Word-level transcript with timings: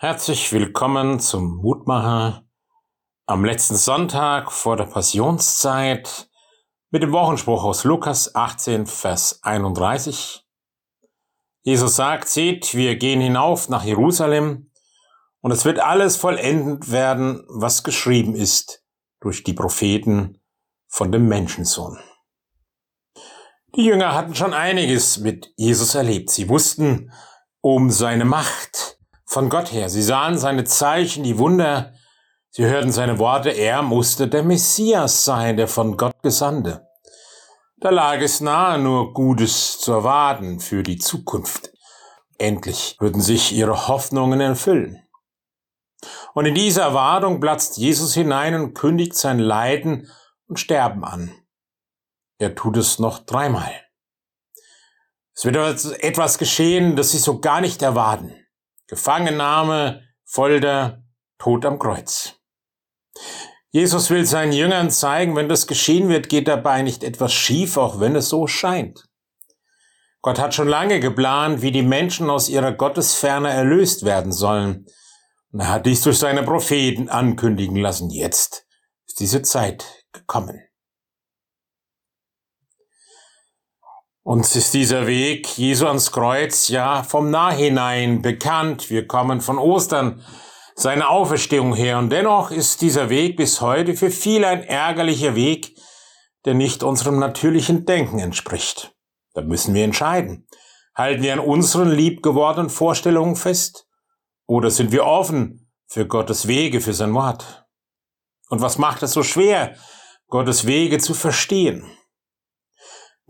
Herzlich 0.00 0.52
willkommen 0.52 1.18
zum 1.18 1.56
Mutmacher 1.56 2.44
am 3.26 3.44
letzten 3.44 3.74
Sonntag 3.74 4.52
vor 4.52 4.76
der 4.76 4.84
Passionszeit 4.84 6.30
mit 6.90 7.02
dem 7.02 7.10
Wochenspruch 7.10 7.64
aus 7.64 7.82
Lukas 7.82 8.32
18, 8.32 8.86
Vers 8.86 9.42
31. 9.42 10.46
Jesus 11.62 11.96
sagt, 11.96 12.28
seht, 12.28 12.76
wir 12.76 12.94
gehen 12.94 13.20
hinauf 13.20 13.68
nach 13.70 13.82
Jerusalem 13.82 14.70
und 15.40 15.50
es 15.50 15.64
wird 15.64 15.80
alles 15.80 16.14
vollendet 16.14 16.92
werden, 16.92 17.44
was 17.48 17.82
geschrieben 17.82 18.36
ist 18.36 18.84
durch 19.18 19.42
die 19.42 19.52
Propheten 19.52 20.40
von 20.86 21.10
dem 21.10 21.26
Menschensohn. 21.26 21.98
Die 23.74 23.86
Jünger 23.86 24.14
hatten 24.14 24.36
schon 24.36 24.54
einiges 24.54 25.18
mit 25.18 25.52
Jesus 25.56 25.96
erlebt. 25.96 26.30
Sie 26.30 26.48
wussten 26.48 27.10
um 27.60 27.90
seine 27.90 28.24
Macht, 28.24 28.97
von 29.28 29.50
Gott 29.50 29.72
her. 29.72 29.90
Sie 29.90 30.02
sahen 30.02 30.38
seine 30.38 30.64
Zeichen, 30.64 31.22
die 31.22 31.38
Wunder, 31.38 31.92
sie 32.48 32.64
hörten 32.64 32.90
seine 32.90 33.18
Worte, 33.18 33.50
er 33.50 33.82
musste 33.82 34.26
der 34.26 34.42
Messias 34.42 35.24
sein, 35.24 35.58
der 35.58 35.68
von 35.68 35.98
Gott 35.98 36.22
gesandte. 36.22 36.86
Da 37.76 37.90
lag 37.90 38.20
es 38.20 38.40
nahe, 38.40 38.78
nur 38.78 39.12
Gutes 39.12 39.78
zu 39.78 39.92
erwarten 39.92 40.60
für 40.60 40.82
die 40.82 40.96
Zukunft. 40.96 41.70
Endlich 42.38 42.96
würden 43.00 43.20
sich 43.20 43.52
ihre 43.52 43.86
Hoffnungen 43.86 44.40
erfüllen. 44.40 45.06
Und 46.32 46.46
in 46.46 46.54
diese 46.54 46.80
Erwartung 46.80 47.38
platzt 47.38 47.76
Jesus 47.76 48.14
hinein 48.14 48.54
und 48.54 48.74
kündigt 48.74 49.14
sein 49.14 49.38
Leiden 49.38 50.10
und 50.46 50.58
Sterben 50.58 51.04
an. 51.04 51.34
Er 52.38 52.54
tut 52.54 52.78
es 52.78 52.98
noch 52.98 53.18
dreimal. 53.18 53.72
Es 55.34 55.44
wird 55.44 55.56
etwas 56.02 56.38
geschehen, 56.38 56.96
das 56.96 57.10
sie 57.10 57.18
so 57.18 57.40
gar 57.40 57.60
nicht 57.60 57.82
erwarten. 57.82 58.34
Gefangennahme, 58.88 60.02
Folter, 60.24 61.04
Tod 61.38 61.64
am 61.64 61.78
Kreuz. 61.78 62.34
Jesus 63.70 64.10
will 64.10 64.24
seinen 64.24 64.52
Jüngern 64.52 64.90
zeigen, 64.90 65.36
wenn 65.36 65.48
das 65.48 65.66
geschehen 65.66 66.08
wird, 66.08 66.28
geht 66.28 66.48
dabei 66.48 66.82
nicht 66.82 67.04
etwas 67.04 67.32
schief, 67.32 67.76
auch 67.76 68.00
wenn 68.00 68.16
es 68.16 68.30
so 68.30 68.46
scheint. 68.46 69.04
Gott 70.22 70.38
hat 70.38 70.54
schon 70.54 70.68
lange 70.68 71.00
geplant, 71.00 71.62
wie 71.62 71.70
die 71.70 71.82
Menschen 71.82 72.28
aus 72.30 72.48
ihrer 72.48 72.72
Gottesferne 72.72 73.50
erlöst 73.50 74.04
werden 74.04 74.32
sollen. 74.32 74.86
Und 75.52 75.60
er 75.60 75.68
hat 75.68 75.86
dies 75.86 76.00
durch 76.00 76.18
seine 76.18 76.42
Propheten 76.42 77.08
ankündigen 77.08 77.76
lassen. 77.76 78.10
Jetzt 78.10 78.66
ist 79.06 79.20
diese 79.20 79.42
Zeit 79.42 79.84
gekommen. 80.12 80.67
Uns 84.28 84.54
ist 84.56 84.74
dieser 84.74 85.06
Weg 85.06 85.56
Jesu 85.56 85.86
ans 85.86 86.12
Kreuz 86.12 86.68
ja 86.68 87.02
vom 87.02 87.30
Nahhinein 87.30 88.20
bekannt. 88.20 88.90
Wir 88.90 89.06
kommen 89.06 89.40
von 89.40 89.56
Ostern, 89.56 90.22
seine 90.74 91.08
Auferstehung 91.08 91.74
her. 91.74 91.96
Und 91.96 92.10
dennoch 92.10 92.50
ist 92.50 92.82
dieser 92.82 93.08
Weg 93.08 93.38
bis 93.38 93.62
heute 93.62 93.94
für 93.94 94.10
viele 94.10 94.46
ein 94.46 94.64
ärgerlicher 94.64 95.34
Weg, 95.34 95.74
der 96.44 96.52
nicht 96.52 96.82
unserem 96.82 97.18
natürlichen 97.18 97.86
Denken 97.86 98.18
entspricht. 98.18 98.94
Da 99.32 99.40
müssen 99.40 99.72
wir 99.72 99.84
entscheiden. 99.84 100.46
Halten 100.94 101.22
wir 101.22 101.32
an 101.32 101.40
unseren 101.40 101.90
liebgewordenen 101.90 102.68
Vorstellungen 102.68 103.34
fest? 103.34 103.86
Oder 104.46 104.70
sind 104.70 104.92
wir 104.92 105.06
offen 105.06 105.70
für 105.86 106.06
Gottes 106.06 106.46
Wege, 106.46 106.82
für 106.82 106.92
sein 106.92 107.14
Wort? 107.14 107.64
Und 108.50 108.60
was 108.60 108.76
macht 108.76 109.02
es 109.02 109.12
so 109.12 109.22
schwer, 109.22 109.74
Gottes 110.26 110.66
Wege 110.66 110.98
zu 110.98 111.14
verstehen? 111.14 111.90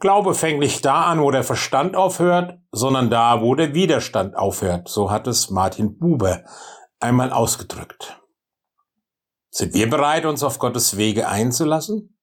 Glaube 0.00 0.34
fängt 0.34 0.60
nicht 0.60 0.84
da 0.84 1.06
an, 1.06 1.20
wo 1.20 1.30
der 1.30 1.42
Verstand 1.42 1.96
aufhört, 1.96 2.58
sondern 2.70 3.10
da, 3.10 3.42
wo 3.42 3.54
der 3.56 3.74
Widerstand 3.74 4.36
aufhört. 4.36 4.88
So 4.88 5.10
hat 5.10 5.26
es 5.26 5.50
Martin 5.50 5.98
Buber 5.98 6.44
einmal 7.00 7.32
ausgedrückt. 7.32 8.20
Sind 9.50 9.74
wir 9.74 9.90
bereit, 9.90 10.24
uns 10.24 10.44
auf 10.44 10.60
Gottes 10.60 10.96
Wege 10.96 11.28
einzulassen? 11.28 12.16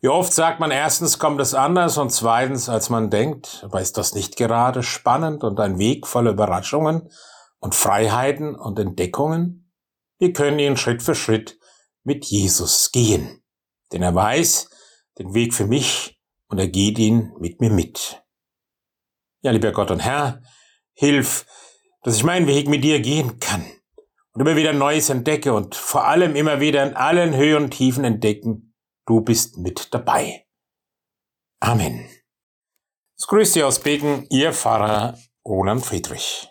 Wie 0.00 0.08
oft 0.08 0.32
sagt 0.32 0.60
man 0.60 0.70
erstens 0.70 1.18
kommt 1.18 1.40
es 1.40 1.54
anders 1.54 1.98
und 1.98 2.10
zweitens 2.10 2.68
als 2.68 2.90
man 2.90 3.10
denkt, 3.10 3.62
aber 3.64 3.80
ist 3.80 3.96
das 3.96 4.14
nicht 4.14 4.36
gerade 4.36 4.82
spannend 4.82 5.44
und 5.44 5.60
ein 5.60 5.78
Weg 5.78 6.06
voller 6.06 6.32
Überraschungen 6.32 7.10
und 7.58 7.74
Freiheiten 7.74 8.54
und 8.54 8.78
Entdeckungen? 8.78 9.72
Wir 10.18 10.32
können 10.32 10.58
ihn 10.58 10.76
Schritt 10.76 11.02
für 11.02 11.14
Schritt 11.14 11.58
mit 12.04 12.24
Jesus 12.26 12.90
gehen, 12.90 13.42
denn 13.92 14.02
er 14.02 14.14
weiß 14.14 14.70
den 15.18 15.34
Weg 15.34 15.54
für 15.54 15.66
mich 15.66 16.14
und 16.48 16.58
er 16.58 16.68
geht 16.68 16.98
ihn 16.98 17.32
mit 17.38 17.60
mir 17.60 17.70
mit. 17.70 18.22
Ja, 19.42 19.50
lieber 19.50 19.72
Gott 19.72 19.90
und 19.90 20.00
Herr, 20.00 20.42
hilf, 20.94 21.46
dass 22.02 22.16
ich 22.16 22.24
meinen 22.24 22.46
Weg 22.46 22.68
mit 22.68 22.84
dir 22.84 23.00
gehen 23.00 23.38
kann 23.40 23.64
und 24.32 24.40
immer 24.40 24.56
wieder 24.56 24.72
Neues 24.72 25.10
entdecke 25.10 25.52
und 25.52 25.74
vor 25.74 26.06
allem 26.06 26.36
immer 26.36 26.60
wieder 26.60 26.86
in 26.86 26.94
allen 26.94 27.34
Höhen 27.34 27.64
und 27.64 27.70
Tiefen 27.70 28.04
entdecken, 28.04 28.74
du 29.06 29.20
bist 29.20 29.58
mit 29.58 29.92
dabei. 29.92 30.46
Amen. 31.60 32.08
Es 33.16 33.26
grüßt 33.26 33.54
Sie 33.54 33.62
aus 33.62 33.80
Beken, 33.80 34.26
Ihr 34.30 34.52
Pfarrer 34.52 35.18
Roland 35.46 35.84
Friedrich. 35.84 36.48